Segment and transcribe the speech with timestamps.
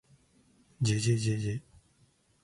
[0.83, 1.61] ｗ じぇじぇじぇじぇ ｗ